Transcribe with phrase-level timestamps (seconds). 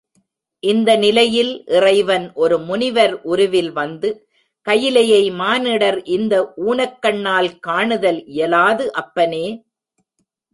[0.63, 4.09] இந்த நிலையில் இறைவன் ஒரு முனிவர் உருவில் வந்து,
[4.67, 6.33] கயிலையை மானிடர் இந்த
[6.65, 9.45] ஊனக்கண்ணால் காணுதல் இயலாது அப்பனே!